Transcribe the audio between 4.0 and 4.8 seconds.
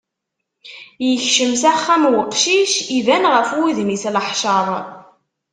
leḥcer.